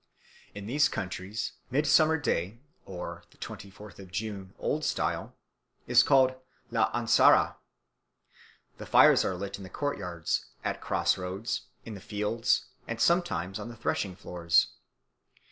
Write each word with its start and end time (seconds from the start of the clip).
In 0.55 0.65
these 0.65 0.89
countries 0.89 1.51
Midsummer 1.69 2.17
Day 2.17 2.59
(the 2.87 3.21
twenty 3.39 3.69
fourth 3.69 3.99
of 3.99 4.11
June, 4.11 4.55
Old 4.57 4.83
Style) 4.83 5.35
is 5.85 6.01
called 6.01 6.33
l'ánsara. 6.71 7.57
The 8.79 8.87
fires 8.87 9.23
are 9.23 9.35
lit 9.35 9.57
in 9.59 9.63
the 9.63 9.69
courtyards, 9.69 10.47
at 10.63 10.81
cross 10.81 11.19
roads, 11.19 11.67
in 11.85 11.93
the 11.93 12.01
fields, 12.01 12.65
and 12.87 12.99
sometimes 12.99 13.59
on 13.59 13.69
the 13.69 13.75
threshing 13.77 14.15
floors. 14.15 14.69